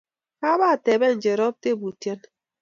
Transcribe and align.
Kabateben 0.39 1.15
Cherop 1.23 1.55
tebutyoni 1.63 2.25